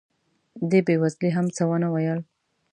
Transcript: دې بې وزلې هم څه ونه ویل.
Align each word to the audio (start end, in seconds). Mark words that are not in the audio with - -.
دې 0.69 0.79
بې 0.85 0.95
وزلې 1.01 1.29
هم 1.35 1.45
څه 1.55 1.63
ونه 1.69 1.87
ویل. 1.93 2.19